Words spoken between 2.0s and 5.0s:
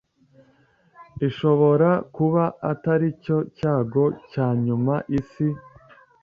kuba atari cyo cyago cya nyuma